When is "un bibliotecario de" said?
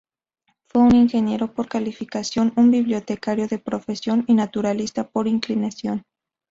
2.55-3.59